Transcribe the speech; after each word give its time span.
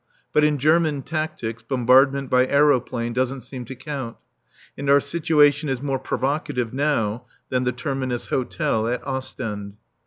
But 0.33 0.43
in 0.43 0.57
German 0.57 1.03
tactics 1.03 1.61
bombardment 1.61 2.27
by 2.31 2.47
aeroplane 2.47 3.13
doesn't 3.13 3.41
seem 3.41 3.65
to 3.65 3.75
count, 3.75 4.17
and 4.75 4.89
our 4.89 4.99
situation 4.99 5.69
is 5.69 5.79
more 5.83 5.99
provocative 5.99 6.73
now 6.73 7.25
than 7.49 7.65
the 7.65 7.71
Terminus 7.71 8.29
Hotel 8.29 8.87
at 8.87 9.05
Ostend. 9.05 9.75